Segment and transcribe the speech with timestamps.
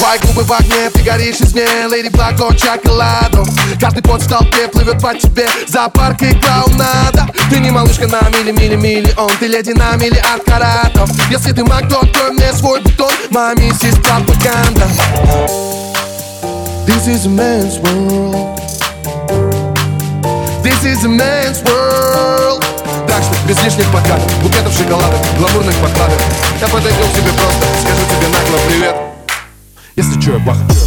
[0.00, 3.46] Твои губы в огне, ты горишь из мне Леди от шоколаду
[3.78, 5.46] Каждый пот в толпе плывет по тебе.
[5.68, 11.10] Зоопарк и клоунада Ты не малышка на мили-мили-миллион Ты леди на миллиард каратов.
[11.30, 14.88] Если ты маг, то открой мне свой бутон Моя миссис пропаганда.
[16.86, 18.58] This is a man's world.
[20.64, 22.64] This is a man's world.
[23.06, 26.22] Так что без лишних подкатов Букетов шоколада, гламурных подкладок
[26.58, 27.66] Я подойду к тебе просто.
[27.82, 29.09] Скажу тебе нагло привет
[30.00, 30.79] Если что, я бах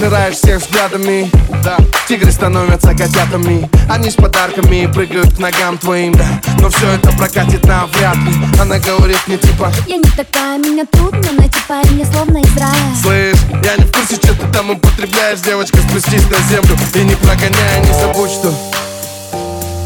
[0.00, 1.30] пожираешь всех взглядами.
[1.62, 1.76] Да,
[2.08, 3.68] тигры становятся котятами.
[3.90, 6.24] Они с подарками прыгают к ногам твоим, да
[6.58, 8.32] Но все это прокатит навряд ли.
[8.58, 12.72] Она говорит мне типа Я не такая, меня трудно найти парня, словно из рая.
[13.02, 17.14] Слышь, я не в курсе, что ты там употребляешь Девочка, спустись на землю и не
[17.16, 18.54] прогоняй Не забудь, что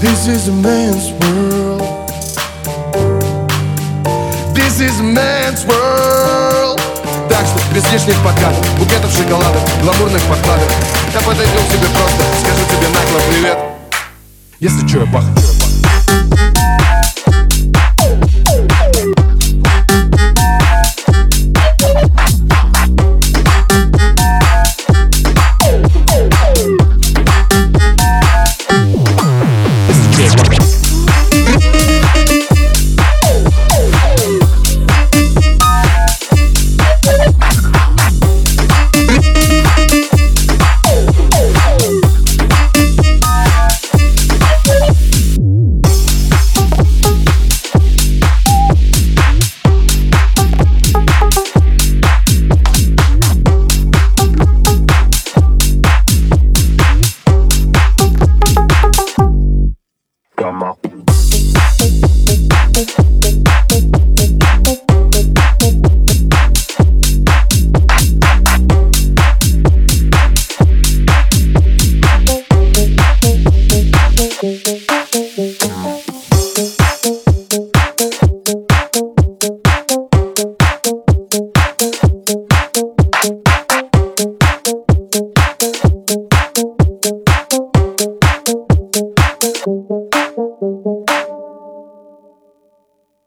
[0.01, 1.83] This is a man's world.
[4.55, 6.44] This is a man's world
[7.75, 10.71] без лишних подкатов Букетов шоколада, гламурных подкладок
[11.13, 13.59] Я подойду к тебе просто Скажу тебе нагло привет.
[14.61, 15.54] Если что, я бах